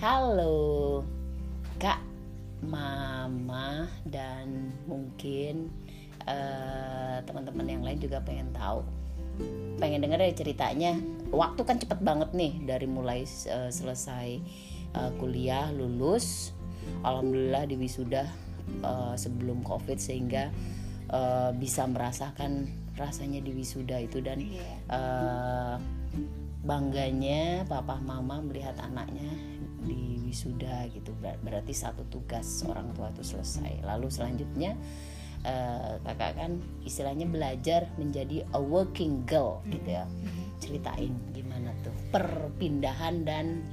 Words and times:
Halo. 0.00 1.04
Kak, 1.76 2.00
Mama 2.64 3.84
dan 4.08 4.72
mungkin 4.88 5.68
uh, 6.24 7.20
teman-teman 7.28 7.68
yang 7.68 7.84
lain 7.84 8.00
juga 8.00 8.24
pengen 8.24 8.48
tahu. 8.48 8.80
Pengen 9.76 10.00
denger 10.00 10.24
ya 10.24 10.32
ceritanya. 10.32 10.96
Waktu 11.28 11.68
kan 11.68 11.76
cepet 11.76 12.00
banget 12.00 12.32
nih 12.32 12.64
dari 12.64 12.88
mulai 12.88 13.28
uh, 13.52 13.68
selesai 13.68 14.40
uh, 14.96 15.12
kuliah 15.20 15.68
lulus. 15.68 16.56
Alhamdulillah 17.04 17.68
di 17.68 17.76
wisuda 17.76 18.24
uh, 18.80 19.12
sebelum 19.20 19.60
covid 19.68 20.00
sehingga 20.00 20.48
uh, 21.12 21.52
bisa 21.52 21.84
merasakan 21.84 22.72
rasanya 22.96 23.44
di 23.44 23.52
wisuda 23.52 24.00
itu 24.00 24.24
dan 24.24 24.48
uh, 24.88 25.76
bangganya 26.60 27.64
papa 27.64 27.96
mama 28.04 28.44
melihat 28.44 28.76
anaknya 28.84 29.32
di 29.80 30.20
wisuda 30.28 30.88
gitu. 30.92 31.16
Ber 31.16 31.40
berarti 31.40 31.72
satu 31.72 32.04
tugas 32.12 32.64
orang 32.68 32.92
tua 32.92 33.08
itu 33.12 33.24
selesai. 33.24 33.80
Lalu 33.80 34.08
selanjutnya 34.12 34.76
uh, 35.44 35.96
kakak 36.04 36.36
kan 36.36 36.60
istilahnya 36.84 37.24
belajar 37.24 37.88
menjadi 37.96 38.44
a 38.52 38.60
working 38.60 39.24
girl 39.24 39.64
gitu 39.72 39.88
ya. 39.88 40.04
Ceritain 40.60 41.16
gimana 41.32 41.72
tuh 41.80 41.96
perpindahan 42.12 43.24
dan 43.24 43.64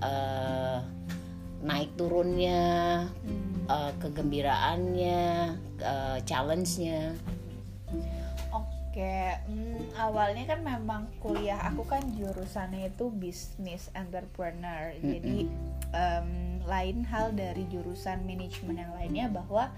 uh, 0.00 0.80
naik 1.60 1.92
turunnya 2.00 3.04
uh, 3.68 3.92
kegembiraannya 4.00 5.20
uh, 5.84 6.18
challenge-nya 6.24 7.12
Oke, 9.00 9.32
hmm, 9.48 9.96
awalnya 9.96 10.44
kan 10.44 10.60
memang 10.60 11.08
kuliah 11.24 11.56
aku 11.72 11.88
kan 11.88 12.04
jurusannya 12.20 12.92
itu 12.92 13.08
bisnis 13.08 13.88
entrepreneur. 13.96 14.92
Mm-hmm. 14.92 15.08
Jadi 15.08 15.38
um, 15.96 16.28
lain 16.68 17.08
hal 17.08 17.32
dari 17.32 17.64
jurusan 17.72 18.28
manajemen 18.28 18.76
yang 18.76 18.92
lainnya 18.92 19.26
bahwa 19.32 19.72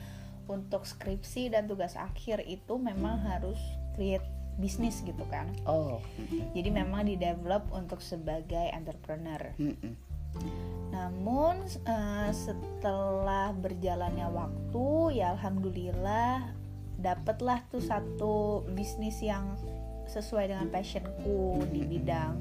untuk 0.50 0.82
skripsi 0.82 1.54
dan 1.54 1.70
tugas 1.70 1.94
akhir 1.94 2.42
itu 2.50 2.74
memang 2.82 3.22
harus 3.22 3.62
create 3.94 4.26
bisnis 4.58 5.06
gitu 5.06 5.22
kan. 5.30 5.54
Oh. 5.70 6.02
Jadi 6.58 6.74
memang 6.74 7.06
di 7.06 7.14
develop 7.14 7.70
untuk 7.70 8.02
sebagai 8.02 8.74
entrepreneur. 8.74 9.54
Mm-hmm. 9.54 9.92
Namun 10.90 11.62
uh, 11.86 12.30
setelah 12.34 13.54
berjalannya 13.54 14.26
waktu, 14.34 15.22
ya 15.22 15.38
alhamdulillah 15.38 16.61
dapatlah 17.02 17.66
tuh 17.68 17.82
satu 17.82 18.62
bisnis 18.70 19.18
yang 19.20 19.58
sesuai 20.06 20.54
dengan 20.54 20.70
passionku 20.70 21.66
di 21.74 21.82
bidang 21.82 22.38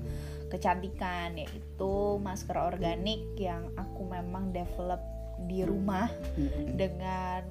kecantikan 0.51 1.39
yaitu 1.39 2.19
masker 2.19 2.59
organik 2.59 3.23
yang 3.39 3.71
aku 3.79 4.03
memang 4.05 4.51
develop 4.51 4.99
di 5.47 5.63
rumah 5.65 6.11
dengan 6.77 7.41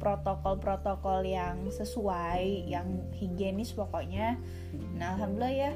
protokol-protokol 0.00 1.28
yang 1.28 1.68
sesuai, 1.68 2.68
yang 2.68 2.88
higienis 3.12 3.76
pokoknya. 3.76 4.40
Nah, 4.96 5.18
alhamdulillah 5.18 5.52
ya 5.52 5.72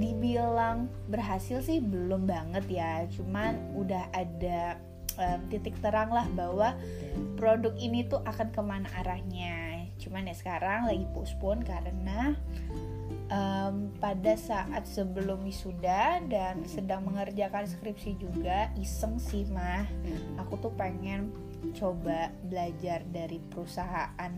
dibilang 0.00 0.88
berhasil 1.10 1.60
sih 1.60 1.82
belum 1.82 2.24
banget 2.24 2.64
ya, 2.70 3.04
cuman 3.12 3.76
udah 3.76 4.08
ada 4.14 4.80
um, 5.20 5.40
titik 5.52 5.76
terang 5.84 6.08
lah 6.08 6.24
bahwa 6.32 6.72
produk 7.36 7.74
ini 7.76 8.08
tuh 8.08 8.24
akan 8.24 8.48
ke 8.48 8.62
mana 8.64 8.88
arahnya 9.04 9.67
cuman 10.08 10.32
ya 10.32 10.34
sekarang 10.40 10.88
lagi 10.88 11.04
postpone 11.12 11.60
karena 11.68 12.32
um, 13.28 13.92
pada 14.00 14.32
saat 14.40 14.88
sebelum 14.88 15.44
wisuda 15.44 16.24
dan 16.32 16.64
sedang 16.64 17.04
mengerjakan 17.04 17.68
skripsi 17.68 18.16
juga 18.16 18.72
iseng 18.80 19.20
sih 19.20 19.44
mah. 19.52 19.84
Aku 20.40 20.56
tuh 20.56 20.72
pengen 20.72 21.28
coba 21.76 22.32
belajar 22.40 23.04
dari 23.12 23.36
perusahaan 23.52 24.32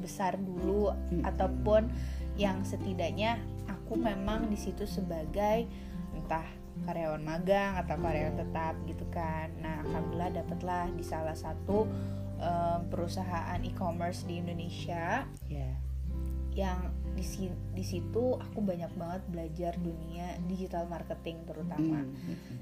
besar 0.00 0.40
dulu 0.40 0.92
ataupun 1.24 1.92
yang 2.36 2.64
setidaknya 2.64 3.40
aku 3.68 3.96
memang 3.96 4.48
di 4.48 4.56
situ 4.56 4.84
sebagai 4.84 5.68
entah 6.16 6.44
karyawan 6.84 7.24
magang 7.24 7.76
atau 7.80 7.96
karyawan 8.00 8.36
tetap 8.36 8.74
gitu 8.88 9.04
kan. 9.12 9.52
Nah 9.60 9.84
alhamdulillah 9.88 10.40
dapatlah 10.44 10.88
di 10.92 11.04
salah 11.04 11.36
satu 11.36 11.88
um, 12.40 12.80
perusahaan 12.88 13.58
e-commerce 13.64 14.24
di 14.24 14.40
Indonesia. 14.40 15.24
Yeah. 15.48 15.74
yang 16.56 16.88
di, 17.12 17.20
di 17.52 17.84
situ 17.84 18.32
aku 18.32 18.64
banyak 18.64 18.88
banget 18.96 19.22
belajar 19.28 19.72
dunia 19.76 20.40
digital 20.48 20.88
marketing 20.88 21.44
terutama. 21.44 22.00
Mm 22.00 22.16
-hmm. 22.16 22.58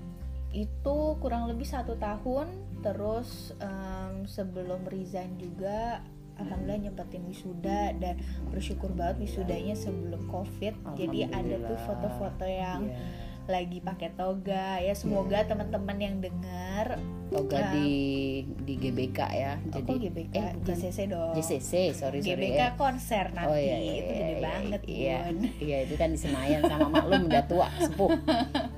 itu 0.51 0.97
kurang 1.23 1.47
lebih 1.47 1.63
satu 1.63 1.95
tahun 1.95 2.51
terus 2.83 3.55
um, 3.63 4.27
sebelum 4.27 4.83
resign 4.91 5.39
juga 5.39 6.03
alhamdulillah 6.43 6.91
nyempetin 6.91 7.23
wisuda 7.31 7.95
dan 8.03 8.19
bersyukur 8.51 8.91
banget 8.91 9.31
wisudanya 9.31 9.79
sebelum 9.79 10.27
covid. 10.27 10.75
Jadi 10.99 11.31
ada 11.31 11.55
tuh 11.63 11.79
foto-foto 11.87 12.47
yang 12.51 12.91
yeah 12.91 13.23
lagi 13.47 13.79
pakai 13.81 14.13
toga 14.17 14.81
ya. 14.81 14.95
Semoga 14.97 15.45
teman-teman 15.45 15.97
yang 16.01 16.17
dengar 16.21 16.97
toga 17.33 17.59
uh, 17.59 17.65
di 17.75 17.91
di 18.63 18.75
GBK 18.79 19.19
ya. 19.35 19.53
Oh, 19.73 19.83
jadi 19.83 19.93
GBK 20.09 20.35
eh, 20.37 20.53
JCC 20.63 20.99
dong. 21.11 21.35
JCC 21.35 21.73
sorry 21.97 22.21
sorry 22.23 22.53
GBK 22.53 22.61
ya. 22.61 22.69
konser 22.79 23.33
nanti 23.35 23.51
oh, 23.51 23.59
iya, 23.59 23.77
iya, 23.81 23.95
itu 23.99 24.13
gede 24.13 24.35
iya, 24.35 24.41
banget 24.41 24.81
iya, 24.85 25.19
iya 25.59 25.77
itu 25.89 25.95
kan 25.99 26.09
di 26.15 26.19
Senayan 26.21 26.63
sama 26.69 26.89
maklum 26.89 27.27
udah 27.27 27.45
tua 27.49 27.69
sepuh. 27.81 28.11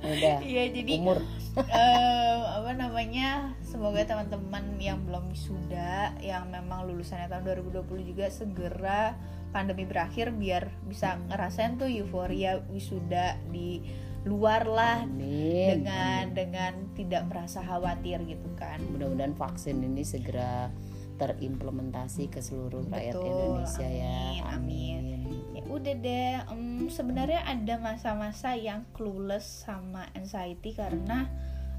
Udah 0.07 0.37
iya 0.43 0.63
jadi 0.71 0.93
umur. 1.03 1.19
uh, 1.57 2.39
apa 2.63 2.73
namanya 2.77 3.57
semoga 3.65 4.05
teman-teman 4.05 4.77
yang 4.79 5.03
belum 5.05 5.33
sudah 5.37 6.17
yang 6.21 6.49
memang 6.53 6.87
lulusannya 6.89 7.29
tahun 7.33 7.61
2020 7.65 8.11
juga 8.15 8.27
segera 8.29 9.17
pandemi 9.57 9.89
berakhir 9.89 10.37
biar 10.37 10.69
bisa 10.85 11.17
ngerasain 11.33 11.81
tuh 11.81 11.89
euforia 11.89 12.61
wisuda 12.69 13.41
di 13.49 13.81
luar 14.27 14.67
lah 14.67 15.07
Amin. 15.07 15.81
dengan 15.81 16.35
dengan 16.35 16.73
tidak 16.99 17.31
merasa 17.31 17.63
khawatir 17.63 18.19
gitu 18.27 18.51
kan 18.59 18.83
mudah-mudahan 18.91 19.39
vaksin 19.39 19.79
ini 19.81 20.03
segera 20.03 20.69
terimplementasi 21.17 22.29
ke 22.29 22.45
seluruh 22.45 22.85
Betul, 22.85 22.93
rakyat 22.93 23.15
Indonesia 23.17 23.87
amin, 23.87 23.97
ya 23.97 24.19
amin, 24.53 25.03
amin. 25.25 25.41
ya 25.57 25.63
udah 25.71 25.95
deh 25.97 26.35
um, 26.53 26.91
sebenarnya 26.91 27.41
ada 27.47 27.75
masa-masa 27.81 28.53
yang 28.59 28.85
clueless 28.93 29.65
sama 29.65 30.05
anxiety 30.13 30.77
karena 30.77 31.31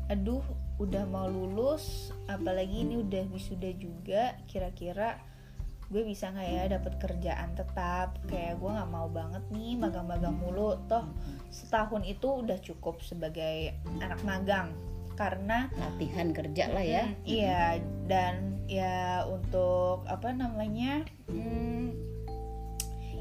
aduh 0.08 0.42
udah 0.80 1.04
mau 1.06 1.28
lulus 1.28 2.16
apalagi 2.32 2.88
ini 2.88 3.04
udah 3.04 3.28
wisuda 3.30 3.76
juga 3.76 4.40
kira-kira 4.48 5.20
gue 5.88 6.04
bisa 6.04 6.32
nggak 6.32 6.50
ya 6.52 6.64
dapat 6.80 6.94
kerjaan 7.00 7.56
tetap? 7.56 8.20
Kayak 8.28 8.60
gue 8.60 8.72
nggak 8.72 8.92
mau 8.92 9.08
banget 9.08 9.44
nih 9.52 9.80
magang-magang 9.80 10.36
mulu. 10.36 10.80
Toh 10.92 11.08
setahun 11.52 12.04
itu 12.04 12.28
udah 12.44 12.60
cukup 12.60 13.00
sebagai 13.04 13.76
anak 14.00 14.20
magang. 14.28 14.72
Karena 15.18 15.66
latihan 15.82 16.30
kerja 16.30 16.70
lah 16.70 16.86
ya. 16.86 17.04
Hmm, 17.10 17.16
iya. 17.26 17.64
Dan 18.06 18.62
ya 18.68 19.24
untuk 19.26 20.04
apa 20.06 20.36
namanya 20.36 21.08
hmm, 21.32 22.07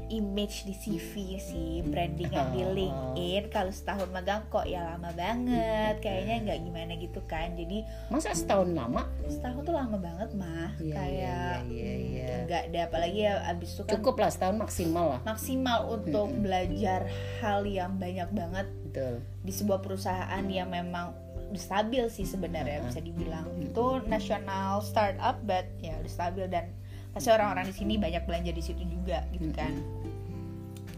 image 0.09 0.67
di 0.67 0.73
CV 0.75 1.37
sih 1.37 1.83
branding 1.83 2.31
yang 2.31 2.49
di 2.55 2.61
oh. 2.63 2.71
LinkedIn 2.73 3.43
kalau 3.51 3.71
setahun 3.71 4.09
magang 4.09 4.43
kok 4.47 4.65
ya 4.65 4.83
lama 4.83 5.11
banget 5.13 5.99
kayaknya 5.99 6.35
nggak 6.47 6.59
gimana 6.63 6.91
gitu 6.97 7.19
kan 7.27 7.53
jadi 7.55 7.83
masa 8.11 8.31
setahun 8.31 8.71
lama 8.71 9.05
setahun 9.27 9.61
tuh 9.63 9.75
lama 9.75 9.97
banget 9.99 10.29
mah 10.35 10.71
yeah, 10.79 10.95
kayak 10.95 11.57
yeah, 11.67 11.71
yeah, 11.71 11.97
yeah, 11.99 12.37
nggak 12.47 12.61
ada 12.71 12.79
apalagi 12.87 13.19
ya 13.27 13.33
abis 13.51 13.69
itu 13.75 13.81
kan 13.83 13.93
cukup 13.99 14.15
lah 14.19 14.29
setahun 14.31 14.57
maksimal 14.57 15.05
lah 15.17 15.19
maksimal 15.27 15.79
untuk 15.91 16.27
hmm. 16.31 16.41
belajar 16.43 17.01
hal 17.43 17.61
yang 17.67 17.95
banyak 17.99 18.29
banget 18.31 18.67
Betul. 18.87 19.15
di 19.43 19.51
sebuah 19.53 19.79
perusahaan 19.83 20.45
yang 20.47 20.71
memang 20.71 21.13
stabil 21.55 22.03
sih 22.11 22.27
sebenarnya 22.27 22.81
uh 22.81 22.81
-huh. 22.83 22.87
bisa 22.91 22.99
dibilang 22.99 23.47
itu 23.63 23.85
nasional 24.09 24.83
startup 24.83 25.39
but 25.47 25.63
ya 25.79 25.95
udah 26.01 26.11
stabil 26.11 26.45
dan 26.51 26.75
pasti 27.17 27.33
orang-orang 27.33 27.65
di 27.65 27.73
sini 27.73 27.97
banyak 27.97 28.29
belanja 28.29 28.53
di 28.53 28.61
situ 28.61 28.85
juga 28.85 29.25
gitu 29.33 29.49
kan. 29.57 29.73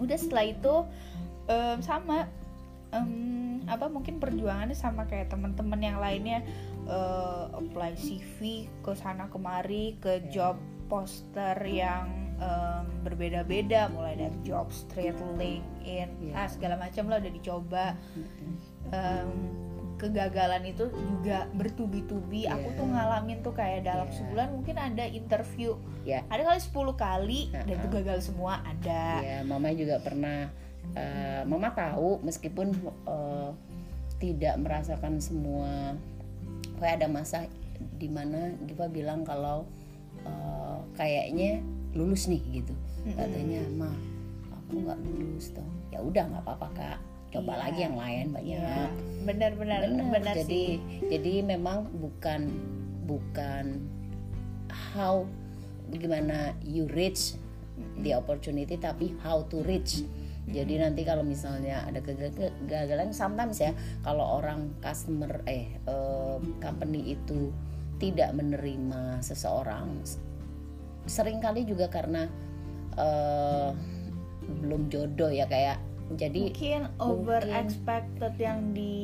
Udah 0.03 0.19
setelah 0.19 0.51
itu 0.51 0.75
um, 1.47 1.77
sama 1.79 2.27
um, 2.91 3.63
apa 3.71 3.87
mungkin 3.87 4.19
perjuangannya 4.19 4.75
sama 4.75 5.07
kayak 5.07 5.31
teman-teman 5.31 5.79
yang 5.79 5.97
lainnya 6.03 6.43
uh, 6.91 7.47
apply 7.55 7.95
CV 7.95 8.67
ke 8.83 8.91
sana 8.99 9.31
kemari 9.31 9.95
ke 10.03 10.27
job 10.27 10.59
poster 10.91 11.55
yang 11.63 12.35
um, 12.43 12.83
berbeda-beda 13.07 13.87
mulai 13.95 14.19
dari 14.19 14.35
job 14.43 14.67
street 14.75 15.15
LinkedIn 15.39 16.09
yeah. 16.19 16.43
ah 16.43 16.47
segala 16.51 16.75
macam 16.75 17.07
lah 17.07 17.23
udah 17.23 17.31
dicoba. 17.31 17.85
Um, 18.91 19.68
kegagalan 19.99 20.63
itu 20.63 20.87
juga 20.89 21.45
bertubi-tubi 21.53 22.47
yeah. 22.47 22.55
aku 22.55 22.73
tuh 22.79 22.87
ngalamin 22.87 23.43
tuh 23.43 23.51
kayak 23.51 23.83
dalam 23.83 24.07
yeah. 24.07 24.15
sebulan 24.15 24.47
mungkin 24.55 24.75
ada 24.79 25.05
interview 25.05 25.75
yeah. 26.07 26.23
ada 26.31 26.47
kali 26.47 26.59
10 26.63 26.71
kali 26.95 27.41
uh 27.51 27.59
-huh. 27.59 27.65
dan 27.67 27.75
itu 27.75 27.87
gagal 27.91 28.19
semua 28.23 28.63
ada 28.63 29.03
yeah, 29.19 29.41
mama 29.43 29.75
juga 29.75 29.99
pernah 29.99 30.47
uh, 30.95 31.43
mama 31.43 31.75
tahu 31.75 32.23
meskipun 32.23 32.71
uh, 33.03 33.51
tidak 34.23 34.55
merasakan 34.59 35.19
semua 35.19 35.95
kayak 36.79 37.03
ada 37.03 37.07
masa 37.11 37.47
di 37.99 38.07
mana 38.07 38.55
Giva 38.67 38.87
bilang 38.87 39.27
kalau 39.27 39.67
uh, 40.23 40.79
kayaknya 40.95 41.59
lulus 41.95 42.27
nih 42.27 42.63
gitu 42.63 42.75
katanya 43.15 43.63
mah 43.79 43.95
aku 44.51 44.83
nggak 44.85 44.99
lulus 45.01 45.55
toh 45.55 45.65
ya 45.89 45.99
udah 46.03 46.23
nggak 46.29 46.43
apa-apa 46.45 46.67
kak 46.75 46.99
coba 47.29 47.53
Iya. 47.53 47.61
lagi 47.61 47.79
yang 47.81 47.95
lain 47.95 48.25
banyak 48.33 48.57
Iya, 48.57 48.77
benar-benar 49.21 49.79
Benar, 49.85 50.05
benar 50.11 50.35
jadi 50.35 50.63
sih. 50.81 50.81
jadi 51.07 51.33
memang 51.45 51.85
bukan 51.93 52.41
bukan 53.05 53.65
how 54.93 55.25
gimana 55.89 56.53
you 56.61 56.85
reach 56.89 57.33
the 58.01 58.13
opportunity 58.13 58.75
tapi 58.75 59.13
how 59.21 59.41
to 59.47 59.61
reach. 59.65 60.05
Jadi 60.49 60.81
nanti 60.81 61.05
kalau 61.05 61.21
misalnya 61.21 61.85
ada 61.85 62.01
kegag- 62.01 62.33
kegagalan 62.65 63.13
sometimes 63.13 63.61
ya 63.61 63.69
kalau 64.01 64.41
orang 64.41 64.73
customer 64.81 65.45
eh 65.45 65.77
eh, 65.79 66.37
company 66.57 67.13
itu 67.13 67.53
tidak 68.01 68.33
menerima 68.33 69.21
seseorang 69.21 70.01
sering 71.05 71.37
kali 71.37 71.65
juga 71.65 71.85
karena 71.89 72.25
eh, 72.97 73.69
belum 74.61 74.89
jodoh 74.89 75.29
ya 75.29 75.45
kayak 75.45 75.77
jadi 76.17 76.49
mungkin 76.49 76.81
over 76.97 77.41
expected 77.45 78.33
yang 78.41 78.73
di 78.73 78.97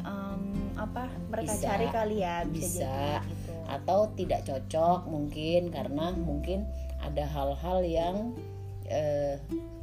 em, 0.00 0.72
apa 0.80 1.12
mereka 1.28 1.52
Bisa, 1.52 1.64
cari 1.68 1.86
kali 1.92 2.16
ya 2.24 2.36
bisa, 2.48 2.56
bisa. 2.56 2.80
jadi 2.80 3.28
gitu. 3.28 3.52
Atau 3.68 3.98
tidak 4.16 4.40
cocok 4.48 5.00
mungkin 5.08 5.60
karena 5.68 6.06
mungkin 6.16 6.64
ada 7.02 7.24
hal-hal 7.28 7.78
yang 7.84 8.16
eh, 8.88 9.36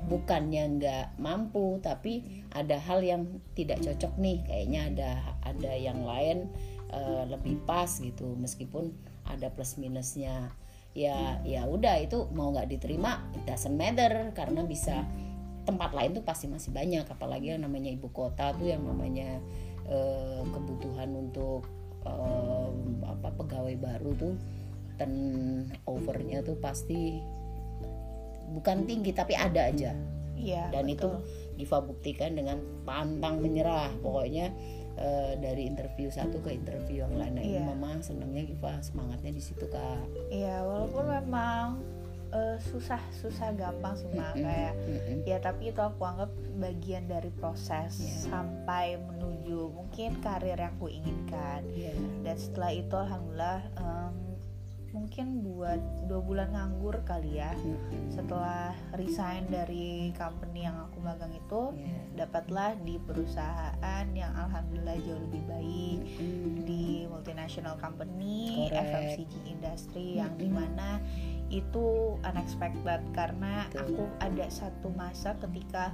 bukannya 0.10 0.64
nggak 0.80 1.08
mampu 1.22 1.78
tapi 1.86 2.42
ada 2.56 2.82
hal 2.82 3.06
yang 3.06 3.30
tidak 3.54 3.82
cocok 3.86 4.14
nih. 4.18 4.42
Kayaknya 4.50 4.82
ada 4.94 5.12
ada 5.46 5.72
yang 5.78 6.02
lain 6.02 6.50
eh, 6.90 7.24
lebih 7.30 7.62
pas 7.70 7.90
gitu. 8.02 8.34
Meskipun 8.38 8.90
ada 9.30 9.54
plus 9.54 9.78
minusnya. 9.78 10.50
Ya 10.98 11.38
ya 11.46 11.70
udah 11.70 12.02
itu 12.02 12.26
mau 12.34 12.50
nggak 12.50 12.74
diterima 12.74 13.22
it 13.38 13.46
doesn't 13.46 13.78
matter. 13.78 14.34
Karena 14.34 14.66
bisa 14.66 15.06
tempat 15.68 15.92
lain 15.94 16.16
tuh 16.18 16.26
pasti 16.26 16.46
masih 16.48 16.72
banyak 16.72 17.06
apalagi 17.06 17.54
yang 17.54 17.62
namanya 17.64 17.90
ibu 17.94 18.10
kota 18.10 18.54
tuh 18.58 18.68
yang 18.70 18.82
namanya 18.84 19.38
eh, 19.90 20.42
kebutuhan 20.50 21.10
untuk 21.14 21.66
eh, 22.06 22.70
apa 23.06 23.30
pegawai 23.38 23.76
baru 23.78 24.12
tuh 24.18 24.34
turnovernya 25.00 26.44
tuh 26.44 26.58
pasti 26.60 27.24
bukan 28.50 28.84
tinggi 28.90 29.14
tapi 29.14 29.38
ada 29.38 29.70
aja 29.70 29.94
iya 30.36 30.68
dan 30.74 30.90
betul. 30.90 30.96
itu 30.96 31.10
Giva 31.60 31.80
buktikan 31.84 32.32
dengan 32.40 32.58
pantang 32.88 33.44
menyerah 33.44 33.92
pokoknya 34.02 34.50
eh, 34.98 35.34
dari 35.38 35.68
interview 35.70 36.10
satu 36.10 36.42
ke 36.42 36.56
interview 36.56 37.06
yang 37.06 37.14
lain 37.16 37.34
nah 37.38 37.44
ini 37.44 37.56
Iya. 37.60 37.64
mama 37.70 38.00
senangnya 38.02 38.44
Giva 38.48 38.74
semangatnya 38.82 39.32
di 39.36 39.44
situ 39.44 39.66
kak 39.70 40.04
iya 40.34 40.64
walaupun 40.66 41.06
memang 41.06 41.68
eh, 42.30 42.58
susah 42.62 43.02
susah 43.12 43.50
gampang 43.54 43.94
sih 43.94 44.10
mah 44.12 44.32
Mm-mm, 44.32 44.44
kayak 44.44 44.74
mm-mm. 44.80 45.18
ya 45.24 45.38
tapi 45.38 45.70
itu 45.70 45.80
aku 45.80 46.02
anggap 46.04 46.30
bagian 46.56 47.06
dari 47.06 47.32
proses 47.32 47.96
Iya. 47.96 48.30
sampai 48.30 48.86
menuju 49.00 49.72
mungkin 49.72 50.20
karir 50.20 50.56
yang 50.56 50.76
aku 50.76 50.88
inginkan 50.88 51.66
Iya. 51.68 51.94
dan 52.22 52.36
setelah 52.36 52.72
itu 52.72 52.94
alhamdulillah 52.94 53.62
em, 53.76 54.14
mungkin 54.90 55.46
buat 55.46 55.78
dua 56.10 56.22
bulan 56.22 56.50
nganggur 56.52 57.06
kali 57.06 57.38
ya 57.38 57.54
Mm-mm. 57.54 58.10
setelah 58.10 58.74
resign 58.98 59.46
dari 59.48 60.10
company 60.18 60.66
yang 60.66 60.78
aku 60.90 60.98
magang 61.00 61.30
itu 61.32 61.74
Iya. 61.78 62.26
dapatlah 62.26 62.74
di 62.82 62.98
perusahaan 62.98 64.06
yang 64.12 64.34
alhamdulillah 64.34 64.98
jauh 65.00 65.22
lebih 65.30 65.44
baik 65.46 66.00
Mm-mm. 66.18 66.66
di 66.66 66.84
multinational 67.06 67.78
company 67.78 68.68
Correct. 68.68 68.90
FMCG 68.90 69.34
industry 69.46 70.18
yang 70.18 70.34
Mm-mm. 70.34 70.42
di 70.42 70.50
mana 70.50 70.90
itu 71.50 72.18
unexpected 72.22 73.02
karena 73.12 73.66
Betul. 73.70 73.82
aku 73.82 74.04
ada 74.22 74.46
satu 74.50 74.90
masa 74.94 75.34
ketika 75.38 75.94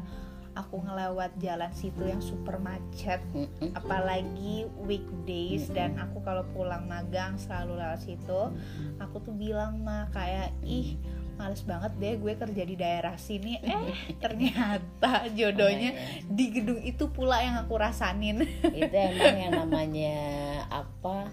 aku 0.55 0.81
ngelewat 0.81 1.35
jalan 1.37 1.71
situ 1.75 2.07
yang 2.07 2.23
super 2.23 2.57
macet 2.57 3.19
apalagi 3.75 4.65
weekdays 4.87 5.67
dan 5.69 5.99
aku 5.99 6.23
kalau 6.23 6.47
pulang 6.55 6.87
magang 6.87 7.35
selalu 7.35 7.79
lewat 7.79 8.01
situ 8.01 8.41
aku 8.97 9.19
tuh 9.19 9.35
bilang 9.35 9.83
mah 9.83 10.07
kayak 10.15 10.55
ih 10.63 10.95
males 11.35 11.61
banget 11.67 11.91
deh 11.99 12.15
gue 12.15 12.33
kerja 12.39 12.63
di 12.63 12.75
daerah 12.79 13.15
sini. 13.19 13.59
Eh 13.67 14.15
ternyata 14.23 15.27
jodohnya 15.35 15.91
di 16.23 16.47
gedung 16.47 16.79
itu 16.79 17.11
pula 17.11 17.43
yang 17.43 17.59
aku 17.59 17.75
rasanin. 17.75 18.39
Itu 18.63 18.95
emang 18.95 19.35
yang 19.35 19.51
namanya 19.51 20.17
apa 20.71 21.27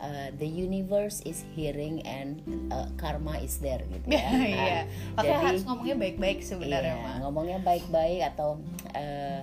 uh, 0.00 0.28
the 0.36 0.48
universe 0.48 1.22
is 1.24 1.44
hearing 1.54 2.02
and 2.04 2.40
uh, 2.72 2.88
karma 2.96 3.38
is 3.40 3.58
there 3.60 3.82
gitu 3.88 4.06
ya. 4.12 4.26
Iya. 4.46 4.52
Nah, 4.54 4.82
makanya 5.16 5.30
jadi- 5.30 5.46
harus 5.48 5.62
ngomongnya 5.64 5.96
baik-baik 5.96 6.38
sebenarnya 6.44 6.94
iya, 6.96 7.04
mah 7.04 7.16
ngomongnya 7.26 7.58
baik-baik 7.64 8.20
atau 8.34 8.60
uh, 8.94 9.40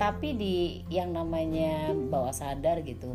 tapi 0.00 0.32
di 0.40 0.56
yang 0.88 1.12
namanya 1.12 1.92
bawah 1.92 2.32
sadar 2.32 2.80
gitu 2.80 3.12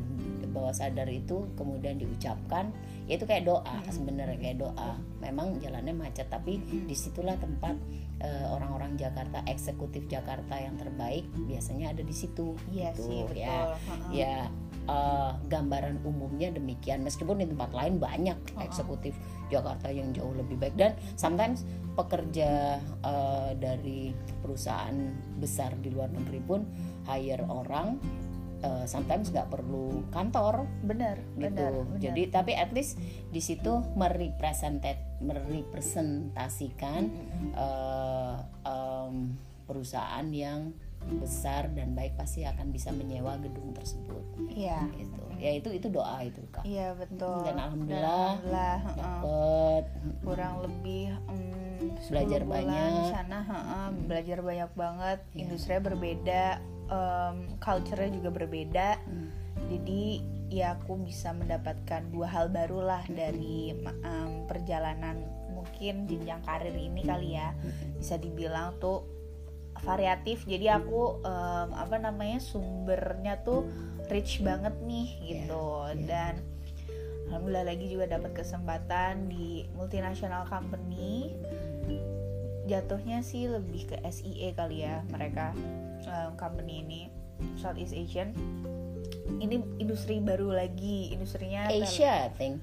bawah 0.56 0.72
sadar 0.72 1.12
itu 1.12 1.52
kemudian 1.60 2.00
diucapkan 2.00 2.72
ya 3.06 3.20
itu 3.20 3.28
kayak 3.28 3.44
doa 3.44 3.76
sebenarnya 3.92 4.40
kayak 4.40 4.58
doa. 4.64 4.96
Memang 5.20 5.60
jalannya 5.60 5.92
macet 5.92 6.32
tapi 6.32 6.64
di 6.64 6.96
situlah 6.96 7.36
tempat 7.36 7.76
uh, 8.24 8.56
orang-orang 8.56 8.96
Jakarta 8.96 9.44
eksekutif 9.46 10.08
Jakarta 10.08 10.56
yang 10.56 10.80
terbaik 10.80 11.28
biasanya 11.46 11.92
ada 11.92 12.02
di 12.02 12.16
situ 12.16 12.56
iya 12.72 12.96
gitu, 12.96 13.04
sih 13.04 13.20
betul. 13.28 13.36
Ya 13.38 13.56
Heeh. 13.76 14.10
ya 14.16 14.36
eh, 14.86 15.32
gambaran 15.50 16.02
umumnya 16.06 16.50
demikian. 16.54 17.02
Meskipun 17.06 17.42
di 17.42 17.48
tempat 17.50 17.74
lain 17.74 17.98
banyak 18.00 18.38
eksekutif 18.62 19.14
Jakarta 19.50 19.90
yang 19.90 20.14
jauh 20.14 20.34
lebih 20.34 20.58
baik. 20.58 20.76
Dan 20.78 20.98
sometimes 21.18 21.66
pekerja 21.96 22.82
eh, 22.82 23.52
dari 23.58 24.12
perusahaan 24.44 24.96
besar 25.40 25.74
di 25.80 25.90
luar 25.90 26.12
negeri 26.12 26.40
pun 26.44 26.62
hire 27.08 27.46
orang 27.48 27.98
eh, 28.62 28.86
sometimes 28.90 29.30
nggak 29.32 29.50
perlu 29.50 30.04
kantor. 30.12 30.68
Benar 30.84 31.18
gitu. 31.38 31.50
benar 31.50 31.72
benar. 31.74 32.00
jadi 32.02 32.22
tapi 32.30 32.52
at 32.58 32.72
least 32.74 32.98
di 33.30 33.42
situ 33.42 33.82
merepresentat 33.96 35.22
merepresentasikan 35.22 37.02
eh, 37.56 38.38
em, 38.68 39.16
perusahaan 39.66 40.28
yang 40.30 40.74
besar 41.16 41.70
dan 41.72 41.94
baik 41.94 42.14
pasti 42.16 42.42
akan 42.42 42.70
bisa 42.70 42.90
menyewa 42.90 43.38
gedung 43.38 43.70
tersebut. 43.72 44.24
Iya. 44.50 44.90
Gitu. 44.92 45.22
Ya 45.36 45.52
itu 45.54 45.70
itu 45.70 45.88
doa 45.88 46.18
itu 46.20 46.42
kak. 46.50 46.64
Iya 46.64 46.96
betul. 46.96 47.44
Dan 47.44 47.56
alhamdulillah, 47.56 48.40
alhamdulillah, 48.40 48.78
dapet. 48.96 49.84
Kurang 50.24 50.54
lebih 50.62 51.04
10 52.02 52.10
Belajar 52.10 52.42
bulan 52.42 52.56
banyak. 52.64 52.90
di 52.90 53.04
sana 53.12 53.38
heeh, 53.42 53.88
belajar 54.06 54.40
banyak 54.42 54.72
banget. 54.74 55.20
Iya. 55.28 55.40
industrinya 55.40 55.82
berbeda 55.84 56.44
em, 56.86 57.36
culture-nya 57.58 58.12
juga 58.12 58.30
berbeda. 58.32 58.90
Hmm. 59.02 59.30
jadi 59.66 60.22
ya 60.46 60.78
aku 60.78 61.02
bisa 61.02 61.34
mendapatkan 61.34 62.06
dua 62.12 62.30
hal 62.30 62.54
baru 62.54 62.86
lah 62.86 63.02
dari 63.10 63.74
ma- 63.74 63.98
em, 63.98 64.46
perjalanan 64.46 65.18
mungkin 65.50 66.06
jenjang 66.06 66.38
karir 66.44 66.70
ini 66.72 67.02
kali 67.02 67.34
ya. 67.34 67.50
Bisa 67.98 68.16
dibilang 68.16 68.78
tuh 68.78 69.02
variatif. 69.86 70.44
Jadi 70.44 70.66
aku 70.68 71.22
em, 71.22 71.70
apa 71.72 71.96
namanya 71.96 72.42
sumbernya 72.42 73.40
tuh 73.40 73.70
rich 74.10 74.42
banget 74.42 74.74
nih 74.84 75.08
gitu. 75.24 75.66
iya. 75.88 76.06
dan 76.06 76.34
alhamdulillah 77.26 77.66
lagi 77.66 77.86
juga 77.88 78.06
dapat 78.12 78.34
kesempatan 78.36 79.30
di 79.30 79.70
multinational 79.72 80.46
company. 80.46 81.34
Jatuhnya 82.66 83.22
sih 83.22 83.46
lebih 83.46 83.86
ke 83.86 83.98
SIA 84.04 84.50
kali 84.52 84.82
ya 84.82 85.06
mereka 85.08 85.54
em, 86.02 86.34
company 86.34 86.82
ini 86.82 87.02
Southeast 87.56 87.94
Asian. 87.94 88.34
Ini 89.38 89.58
industri 89.78 90.18
baru 90.18 90.50
lagi 90.50 91.14
industrinya 91.14 91.70
Asia 91.70 92.26
I 92.26 92.34
think. 92.34 92.58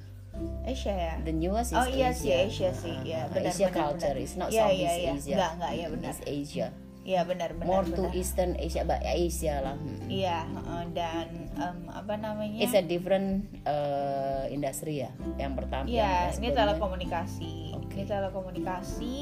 Asia 0.65 0.91
ya? 0.91 1.15
The 1.23 1.31
newest 1.31 1.71
is 1.71 1.79
Oh 1.79 1.87
iya 1.87 2.11
Asia. 2.11 2.19
sih. 2.19 2.33
Asia 2.49 2.71
sih 2.73 2.97
Uh, 2.97 3.05
ya 3.05 3.21
benar 3.29 3.53
Asia 3.53 3.69
benar, 3.69 3.79
culture 3.85 4.17
benar. 4.17 4.25
is 4.25 4.33
not 4.35 4.49
Iya, 4.49 4.63
Southeast 4.65 4.81
iya, 4.81 4.95
iya. 4.97 5.13
Asia. 5.13 5.35
Enggak 5.37 5.51
enggak 5.55 5.73
ya 5.73 5.87
benar. 5.87 6.11
It's 6.11 6.23
Asia 6.25 6.69
iya 7.03 7.27
benar 7.27 7.55
benar 7.59 7.67
more 7.67 7.87
to. 7.87 8.07
Eastern 8.15 8.55
Asia 8.59 8.87
Asia 9.03 9.59
lah 9.63 9.77
iya 10.07 10.47
dan 10.93 11.29
em, 11.57 11.79
apa 11.89 12.15
namanya 12.21 12.61
It's 12.63 12.77
a 12.77 12.85
different 12.85 13.49
uh, 13.65 14.45
industry 14.53 15.03
ya. 15.03 15.11
Yang 15.41 15.53
pertama. 15.65 15.85
Iya, 15.89 16.37
ini 16.37 16.49
telekomunikasi. 16.53 17.53
Oke. 17.81 17.97
Ini 17.97 18.05
telekomunikasi. 18.09 19.15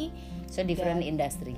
So 0.51 0.67
different 0.67 1.07
industry, 1.07 1.55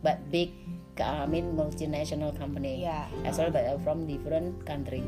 but 0.00 0.22
big. 0.30 0.54
I 0.98 1.30
mean 1.30 1.54
multinational 1.54 2.34
company. 2.34 2.82
Iya. 2.82 3.06
As 3.22 3.38
well, 3.38 3.54
but 3.54 3.66
from 3.86 4.06
different 4.06 4.66
country. 4.66 5.02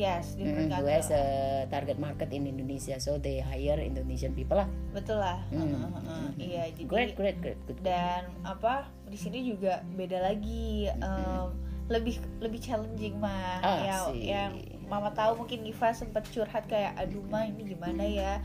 Yes, 0.00 0.32
different 0.32 0.72
Mm, 0.72 0.80
who 0.80 0.88
country. 0.88 0.96
has 0.96 1.08
a 1.12 1.24
target 1.68 2.00
market 2.00 2.32
in 2.32 2.48
Indonesia, 2.48 2.96
so 2.96 3.20
they 3.20 3.36
hire 3.38 3.76
Indonesian 3.76 4.32
people 4.32 4.56
lah. 4.56 4.68
Betul 4.90 5.20
lah. 5.20 5.44
Mm, 5.52 5.60
Heeh, 5.60 5.76
heeh. 5.76 6.28
Iya, 6.40 6.62
jadi 6.72 6.88
Great, 6.88 7.12
great, 7.14 7.36
great, 7.38 7.60
good. 7.66 7.76
dan 7.84 8.32
apa 8.42 8.88
di 9.06 9.18
sini 9.18 9.44
juga 9.44 9.84
beda 9.92 10.24
lagi 10.24 10.88
em, 10.88 11.52
lebih 11.86 12.16
lebih 12.38 12.56
challenging 12.58 13.18
mah 13.18 13.60
Ah, 13.60 13.78
yang 13.82 14.02
yang 14.16 14.52
mama 14.86 15.10
tahu 15.10 15.44
mungkin 15.44 15.60
Giva 15.62 15.90
sempat 15.90 16.24
curhat 16.30 16.64
kayak 16.64 16.96
aduh 16.96 17.20
ma 17.26 17.44
ini 17.44 17.66
gimana 17.68 18.00
ya 18.00 18.38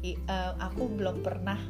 I, 0.00 0.16
uh, 0.26 0.56
aku 0.58 0.88
belum 0.90 1.20
pernah 1.20 1.60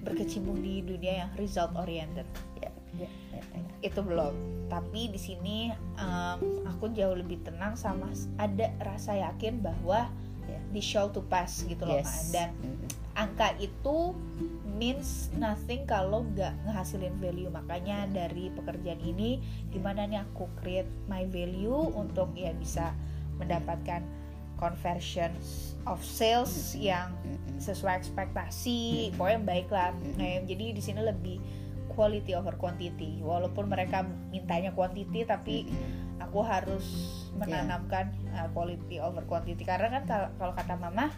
berkecimpung 0.00 0.58
di 0.58 0.80
dunia 0.80 1.26
yang 1.26 1.30
result 1.34 1.74
oriented 1.74 2.26
ya, 2.56 2.70
ya, 2.94 3.10
ya, 3.34 3.42
ya. 3.42 3.62
itu 3.82 3.98
belum 3.98 4.34
tapi 4.66 5.10
di 5.10 5.18
sini 5.18 5.74
um, 5.98 6.62
aku 6.64 6.94
jauh 6.94 7.14
lebih 7.18 7.42
tenang 7.42 7.74
sama 7.74 8.08
ada 8.38 8.70
rasa 8.80 9.18
yakin 9.18 9.60
bahwa 9.60 10.08
Yeah. 10.48 10.64
di 10.72 10.80
show 10.80 11.12
to 11.12 11.20
pass 11.28 11.60
gitu 11.68 11.84
loh. 11.84 12.00
Yes. 12.00 12.32
dan 12.32 12.56
angka 13.12 13.52
itu 13.60 14.16
means 14.64 15.28
nothing 15.36 15.84
kalau 15.84 16.24
nggak 16.32 16.56
ngehasilin 16.64 17.12
value. 17.20 17.52
Makanya 17.52 18.08
dari 18.08 18.48
pekerjaan 18.56 18.96
ini 19.04 19.44
gimana 19.68 20.08
nih 20.08 20.24
aku 20.24 20.48
create 20.56 20.88
my 21.04 21.28
value 21.28 21.92
untuk 21.92 22.32
ya 22.32 22.56
bisa 22.56 22.96
mendapatkan 23.36 24.00
conversion 24.56 25.30
of 25.86 26.00
sales 26.00 26.72
yang 26.72 27.12
sesuai 27.60 28.00
ekspektasi. 28.00 29.12
Pokoknya 29.20 29.40
baik 29.44 29.68
lah 29.68 29.92
nah, 30.16 30.40
jadi 30.48 30.72
di 30.72 30.80
sini 30.80 31.04
lebih 31.04 31.38
quality 31.98 32.38
over 32.38 32.54
quantity. 32.54 33.18
Walaupun 33.18 33.66
mereka 33.66 34.06
mintanya 34.30 34.70
quantity 34.70 35.26
tapi 35.26 35.66
aku 36.22 36.46
harus 36.46 36.86
menanamkan 37.34 38.14
uh, 38.30 38.46
quality 38.54 39.02
over 39.02 39.26
quantity. 39.26 39.66
Karena 39.66 39.90
kan 39.90 40.02
kalau- 40.06 40.32
kalau 40.38 40.52
kata 40.54 40.78
mama 40.78 41.10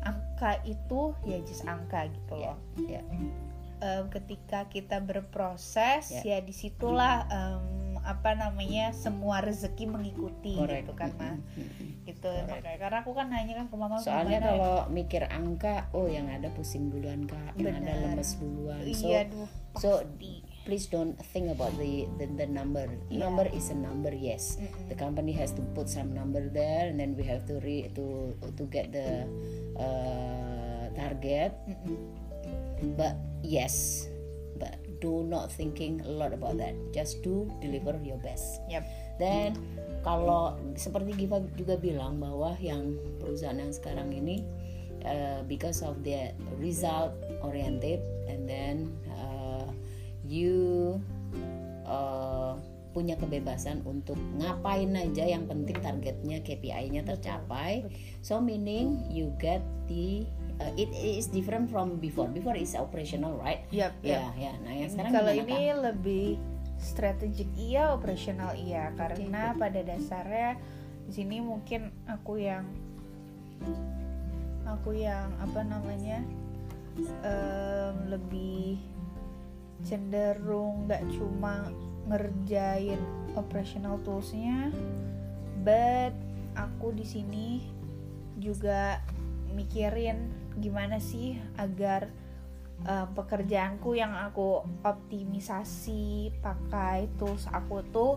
angka 0.00 0.64
itu 0.64 1.12
ya 1.28 1.36
just 1.44 1.68
angka 1.68 2.08
gitu 2.08 2.34
loh. 2.40 2.56
Ya. 2.88 3.04
Em, 3.78 4.10
ketika 4.10 4.66
kita 4.66 4.98
berproses 4.98 6.10
Ya. 6.10 6.36
ya 6.36 6.38
di 6.42 6.50
situlah 6.50 7.30
em, 7.30 7.94
apa 8.02 8.34
namanya 8.34 8.90
semua 8.90 9.38
rezeki 9.38 9.84
mengikuti 9.86 10.56
Correct. 10.56 10.88
gitu 10.88 10.92
kan. 10.96 11.12
Mm-mm. 11.54 12.02
gitu 12.08 12.32
makanya 12.48 12.78
karena 12.80 12.98
aku 13.04 13.12
kan 13.12 13.28
nanya 13.28 13.54
kan 13.60 13.66
ke 13.68 13.76
mama 13.76 14.00
Soalnya 14.00 14.40
gimana 14.40 14.48
ya? 14.48 14.48
kalau 14.48 14.76
mikir 14.88 15.22
angka, 15.28 15.92
oh 15.92 16.08
yang 16.08 16.26
ada 16.32 16.48
pusing 16.56 16.88
duluan 16.88 17.28
kak, 17.28 17.52
yang 17.60 17.76
ada 17.78 17.92
lemes 18.00 18.40
duluan. 18.40 18.80
So, 18.96 19.06
iya 19.06 19.20
duh 19.28 19.48
so 19.76 20.00
please 20.64 20.88
don't 20.88 21.14
think 21.32 21.52
about 21.52 21.70
the 21.76 22.08
the, 22.16 22.26
the 22.34 22.48
number. 22.48 22.88
Yeah. 23.08 23.28
Number 23.28 23.46
is 23.52 23.68
a 23.70 23.78
number, 23.78 24.10
yes. 24.10 24.56
Mm-mm. 24.56 24.88
The 24.88 24.96
company 24.96 25.32
has 25.36 25.52
to 25.54 25.62
put 25.76 25.86
some 25.88 26.10
number 26.12 26.48
there, 26.48 26.88
and 26.90 26.96
then 26.98 27.12
we 27.16 27.24
have 27.28 27.44
to 27.48 27.60
re 27.60 27.88
to 27.94 28.34
to 28.56 28.64
get 28.68 28.90
the 28.92 29.28
uh, 29.76 30.88
target. 30.96 31.52
Mm-mm. 31.68 32.27
But 32.96 33.18
yes, 33.42 34.06
but 34.58 34.78
do 35.00 35.22
not 35.26 35.50
thinking 35.50 36.02
a 36.02 36.10
lot 36.10 36.32
about 36.34 36.58
that. 36.58 36.74
Just 36.94 37.22
do 37.22 37.50
deliver 37.62 37.98
your 38.02 38.18
best. 38.22 38.62
Yap. 38.70 38.86
Dan 39.18 39.58
kalau 40.06 40.54
seperti 40.78 41.26
Giva 41.26 41.42
juga 41.58 41.74
bilang 41.74 42.22
bahwa 42.22 42.54
yang 42.62 42.94
perusahaan 43.18 43.58
yang 43.58 43.74
sekarang 43.74 44.14
ini 44.14 44.46
uh, 45.02 45.42
because 45.50 45.82
of 45.82 45.98
the 46.06 46.30
result 46.62 47.14
oriented 47.42 47.98
and 48.30 48.46
then 48.46 48.94
uh, 49.10 49.66
you 50.22 50.96
punya 52.98 53.14
kebebasan 53.14 53.86
untuk 53.86 54.18
ngapain 54.42 54.90
aja 54.98 55.22
yang 55.22 55.46
penting 55.46 55.78
targetnya 55.78 56.42
KPI-nya 56.42 57.06
tercapai. 57.06 57.86
So 58.26 58.42
meaning 58.42 59.06
you 59.06 59.30
get 59.38 59.62
the 59.86 60.26
uh, 60.58 60.74
it 60.74 60.90
is 60.90 61.30
different 61.30 61.70
from 61.70 62.02
before. 62.02 62.26
Before 62.26 62.58
is 62.58 62.74
operational, 62.74 63.38
right? 63.38 63.62
Yap, 63.70 63.94
yap. 64.02 64.34
Ya, 64.34 64.50
ya. 64.50 64.52
Nah, 64.66 64.74
yang 64.74 64.90
sekarang 64.90 65.12
kalau 65.14 65.30
gimana, 65.30 65.46
ini 65.46 65.60
lebih 65.78 66.26
strategik 66.78 67.50
iya 67.58 67.90
operasional 67.90 68.54
iya 68.54 68.94
karena 68.94 69.54
pada 69.58 69.82
dasarnya 69.82 70.58
di 71.10 71.12
sini 71.14 71.42
mungkin 71.42 71.90
aku 72.06 72.38
yang 72.38 72.62
aku 74.62 74.94
yang 74.94 75.34
apa 75.42 75.66
namanya 75.66 76.22
em, 77.26 77.94
lebih 78.06 78.78
cenderung 79.82 80.86
nggak 80.86 81.02
cuma 81.18 81.70
ngerjain 82.08 82.98
operational 83.36 84.00
toolsnya 84.02 84.72
but 85.62 86.16
aku 86.56 86.90
di 86.96 87.04
sini 87.04 87.48
juga 88.40 89.04
mikirin 89.52 90.30
gimana 90.58 90.98
sih 90.98 91.38
agar 91.58 92.10
uh, 92.86 93.06
pekerjaanku 93.14 93.94
yang 93.98 94.14
aku 94.14 94.62
optimisasi 94.82 96.34
pakai 96.42 97.10
tools 97.18 97.46
aku 97.50 97.82
tuh 97.90 98.12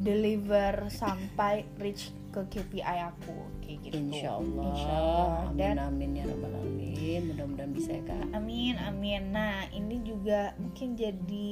deliver 0.00 0.88
sampai 0.92 1.64
reach 1.80 2.12
ke 2.28 2.40
KPI 2.46 2.82
aku 3.08 3.32
kayak 3.60 3.78
gitu. 3.82 3.96
Insya 3.98 4.36
Allah, 4.36 4.64
Insya 4.66 4.92
Allah. 4.92 5.28
amin 5.44 5.56
Dan 5.56 5.76
amin 5.78 6.10
ya 6.12 6.24
rabbal 6.26 6.52
alamin. 6.54 7.20
Mudah-mudahan 7.26 7.70
bisa 7.72 7.90
ya 7.90 8.02
kak. 8.04 8.24
amin 8.32 8.74
amin. 8.78 9.22
Nah 9.30 9.54
ini 9.70 9.96
juga 10.02 10.52
mungkin 10.56 10.92
jadi 10.92 11.48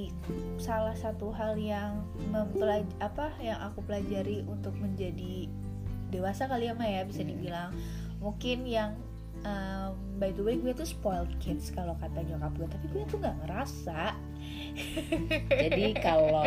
salah 0.57 0.93
satu 0.93 1.31
hal 1.31 1.57
yang 1.57 2.05
mempelaj 2.29 2.85
apa 2.99 3.33
yang 3.39 3.57
aku 3.63 3.81
pelajari 3.83 4.45
untuk 4.45 4.77
menjadi 4.77 5.49
dewasa 6.07 6.47
kali 6.47 6.67
ya 6.67 6.75
Maya 6.75 7.03
bisa 7.03 7.21
Hmm. 7.21 7.31
dibilang 7.31 7.71
mungkin 8.17 8.65
yang 8.65 8.97
um, 9.45 9.93
by 10.17 10.33
the 10.33 10.41
way 10.41 10.57
gue 10.57 10.73
tuh 10.73 10.89
spoiled 10.89 11.29
kids 11.43 11.69
kalau 11.75 11.93
kata 12.01 12.25
nyokap 12.25 12.53
gue 12.57 12.69
tapi 12.71 12.87
gue 12.95 13.03
tuh 13.11 13.19
nggak 13.21 13.37
ngerasa 13.45 14.17
Jadi 15.51 15.97
kalau 16.07 16.45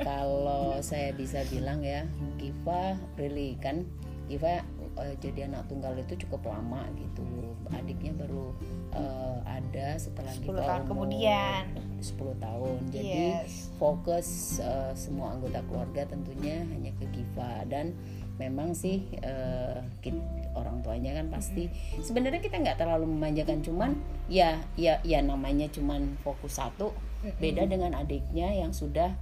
kalau 0.00 0.78
saya 0.80 1.10
bisa 1.14 1.42
bilang 1.50 1.82
ya, 1.82 2.06
Giva 2.38 2.96
really 3.18 3.58
kan 3.58 3.84
Giva 4.30 4.62
eh, 5.02 5.14
jadi 5.18 5.50
anak 5.50 5.66
tunggal 5.68 5.92
itu 5.98 6.14
cukup 6.26 6.46
lama 6.48 6.86
gitu. 6.96 7.26
Adiknya 7.74 8.14
baru 8.16 8.54
eh, 8.94 9.36
ada 9.44 9.98
setelah 9.98 10.30
10 10.32 10.46
Giva 10.46 10.62
tahun 10.62 10.80
umur 10.86 10.88
kemudian. 10.88 11.62
10 12.00 12.38
tahun. 12.38 12.78
Jadi 12.94 13.24
Yes. 13.42 13.68
fokus 13.76 14.58
eh, 14.62 14.92
semua 14.94 15.34
anggota 15.36 15.60
keluarga 15.66 16.06
tentunya 16.06 16.62
hanya 16.70 16.94
ke 16.96 17.04
Giva 17.12 17.66
dan 17.68 17.92
memang 18.36 18.72
sih 18.72 19.04
eh, 19.18 19.78
kit- 19.98 20.20
orang 20.52 20.80
tuanya 20.80 21.16
kan 21.16 21.28
pasti 21.28 21.68
sebenarnya 21.98 22.38
kita 22.38 22.56
nggak 22.56 22.76
terlalu 22.76 23.08
memanjakan 23.08 23.60
cuman 23.60 23.90
ya 24.26 24.60
ya 24.74 25.00
ya 25.02 25.20
namanya 25.20 25.68
cuman 25.68 26.16
fokus 26.20 26.56
satu. 26.56 26.92
Beda 27.38 27.62
dengan 27.64 27.94
adiknya 27.94 28.50
yang 28.50 28.74
sudah 28.74 29.14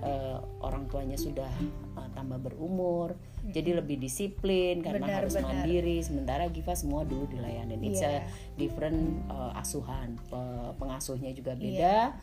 eh, 0.00 0.36
orang 0.58 0.90
tuanya 0.90 1.14
sudah 1.14 1.46
eh, 1.94 2.08
tambah 2.12 2.42
berumur 2.42 3.14
jadi 3.44 3.76
lebih 3.76 4.00
disiplin 4.00 4.80
karena 4.80 5.04
Benar, 5.06 5.16
harus 5.22 5.36
benar. 5.36 5.52
mandiri. 5.54 6.00
Sementara 6.00 6.48
Giva 6.48 6.74
semua 6.74 7.04
dulu 7.04 7.28
dilayanin 7.28 7.78
it's 7.80 8.00
Iya. 8.00 8.20
a 8.20 8.26
different 8.56 8.98
eh, 9.28 9.52
asuhan. 9.54 10.18
Pe- 10.26 10.74
pengasuhnya 10.76 11.30
juga 11.30 11.54
beda 11.54 12.18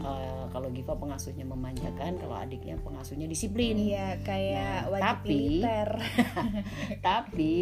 Eh, 0.00 0.44
kalau 0.48 0.68
Giva 0.72 0.96
pengasuhnya 0.96 1.44
memanjakan 1.44 2.16
kalau 2.16 2.36
adiknya 2.38 2.78
pengasuhnya 2.80 3.26
disiplin. 3.28 3.76
Iya 3.76 4.22
kayak 4.24 4.88
Nah, 4.88 4.90
wajib 4.96 5.04
tapi- 5.04 5.28
militer. 5.28 5.88
tapi 7.06 7.54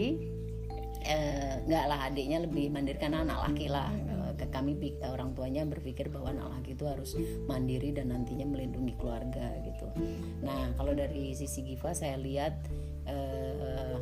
eh, 1.02 1.54
nggak 1.66 1.84
lah 1.88 1.98
adiknya 2.06 2.38
lebih 2.44 2.70
mandiri 2.70 2.98
karena 3.00 3.24
anak 3.26 3.50
laki 3.50 3.66
lah. 3.66 3.90
Ke 4.38 4.46
kami 4.54 4.78
orang 5.02 5.34
tuanya 5.34 5.66
berpikir 5.66 6.14
bahwa 6.14 6.30
anak 6.30 6.62
laki 6.62 6.78
itu 6.78 6.86
harus 6.86 7.18
mandiri 7.50 7.90
dan 7.90 8.14
nantinya 8.14 8.46
melindungi 8.46 8.94
keluarga 8.94 9.50
gitu. 9.66 9.90
Nah 10.46 10.70
kalau 10.78 10.94
dari 10.94 11.34
sisi 11.34 11.66
Giva 11.66 11.90
saya 11.90 12.14
lihat 12.14 12.54
eh, 13.10 13.98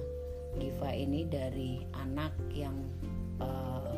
Giva 0.61 0.93
ini 0.93 1.25
dari 1.25 1.81
anak 1.97 2.37
yang 2.53 2.77
eh, 3.41 3.97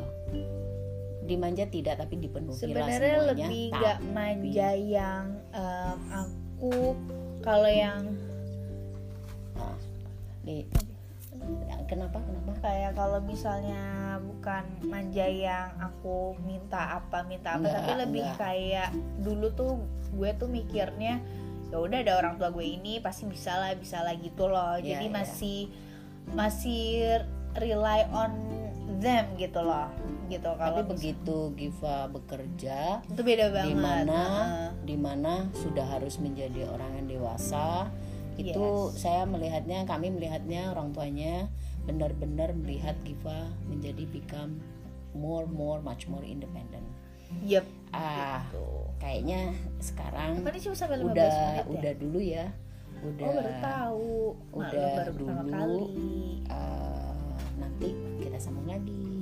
dimanja 1.29 1.65
tidak 1.65 1.95
tapi 1.95 2.17
dipenuhi 2.17 2.49
lah 2.49 2.89
Sebenarnya 2.89 2.97
semuanya 2.97 3.27
lebih 3.29 3.65
Tapi- 3.69 4.03
manja 4.09 4.69
yang 4.73 5.23
em, 5.51 5.97
aku 6.11 6.73
kalau 7.39 7.69
yang 7.69 8.01
Nah, 9.53 9.75
di 10.41 10.63
kenapa 11.85 12.17
kenapa 12.19 12.51
kayak 12.59 12.91
kalau 12.93 13.19
misalnya 13.19 13.81
bukan 14.19 14.61
manja 14.83 15.25
yang 15.25 15.71
aku 15.77 16.35
minta 16.39 16.97
apa 16.97 17.23
minta 17.23 17.53
apa 17.53 17.63
Enggak, 17.63 17.75
tapi 17.77 17.91
lebih 17.99 18.23
enggak. 18.23 18.39
kayak 18.39 18.89
dulu 19.19 19.47
tuh 19.51 19.71
gue 20.11 20.29
tuh 20.33 20.47
mikirnya 20.47 21.19
ya 21.69 21.77
udah 21.77 21.99
ada 21.99 22.13
orang 22.15 22.33
tua 22.35 22.49
gue 22.49 22.65
ini 22.65 22.97
pasti 22.97 23.23
bisa 23.25 23.53
lah 23.53 23.71
bisa 23.73 23.99
lah 23.99 24.15
gitu 24.15 24.45
loh 24.45 24.73
Iya, 24.75 24.95
jadi 24.95 25.05
iya. 25.05 25.13
masih 25.13 25.59
masih 26.29 26.83
rely 27.53 28.01
on 28.11 28.31
them 28.99 29.25
gitu 29.35 29.59
loh 29.59 29.87
gitu 30.27 30.45
tapi 30.45 30.59
kalau 30.59 30.81
begitu 30.85 31.37
Giva 31.55 32.05
bekerja 32.07 32.99
itu 33.07 33.21
beda 33.23 33.45
banget 33.49 33.71
di 33.71 33.75
mana 33.75 34.19
Heeh. 34.21 34.69
di 34.85 34.95
mana 34.99 35.33
sudah 35.55 35.85
harus 35.87 36.19
menjadi 36.19 36.67
orang 36.69 36.91
yang 37.01 37.07
dewasa 37.09 37.87
itu 38.35 38.55
Yes. 38.55 39.03
saya 39.03 39.23
melihatnya 39.23 39.83
kami 39.83 40.11
melihatnya 40.11 40.71
orang 40.71 40.95
tuanya 40.95 41.47
benar-benar 41.83 42.55
melihat 42.55 42.95
Giva 43.03 43.51
menjadi 43.67 44.03
become 44.07 44.59
more 45.11 45.43
more 45.43 45.79
much 45.79 46.05
more 46.05 46.23
independent 46.23 46.83
Yep, 47.45 47.65
ah 47.93 48.41
gitu. 48.49 48.89
kayaknya 48.97 49.53
sekarang 49.77 50.41
Apa 50.41 50.49
ini 50.49 50.59
cuma 50.65 50.75
sampai 50.75 50.97
15 50.97 51.07
udah 51.07 51.29
menit 51.29 51.57
ya? 51.57 51.63
udah 51.69 51.93
dulu 51.97 52.19
ya 52.19 52.45
udah 52.99 53.25
oh 53.25 53.33
baru 53.33 53.53
tahu 53.61 54.11
udah 54.51 54.71
baru 54.97 55.11
pertama 55.13 55.41
dulu 55.45 55.53
kali 55.53 55.83
sama 58.39 58.63
sambung 58.63 58.71
lagi. 58.71 59.18